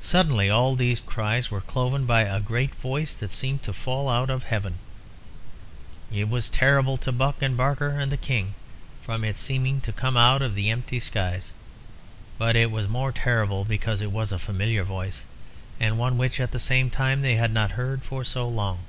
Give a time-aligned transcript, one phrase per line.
[0.00, 4.28] Suddenly all these cries were cloven by a great voice, that seemed to fall out
[4.28, 4.78] of heaven.
[6.12, 8.54] It was terrible to Buck and Barker and the King,
[9.00, 11.52] from its seeming to come out the empty skies;
[12.36, 15.24] but it was more terrible because it was a familiar voice,
[15.78, 18.80] and one which at the same time they had not heard for so long.